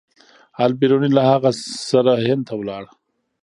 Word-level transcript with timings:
البیروني 0.63 1.09
له 1.17 1.21
هغه 1.31 1.51
سره 1.89 2.11
هند 2.27 2.43
ته 2.47 2.53
لاړ. 2.69 2.83